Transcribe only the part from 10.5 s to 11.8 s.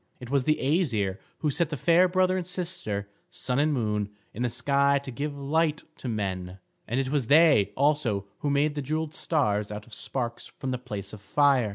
from the place of fire.